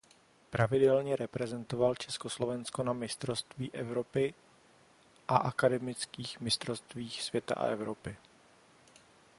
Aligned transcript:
Pravidelně 0.49 1.15
reprezentoval 1.15 1.95
Československo 1.95 2.83
na 2.83 2.93
mistrovství 2.93 3.71
Evropy 3.73 4.33
a 5.27 5.37
akademických 5.37 6.39
mistrovstvích 6.39 7.21
světa 7.23 7.53
a 7.55 7.65
Evropy. 7.65 8.17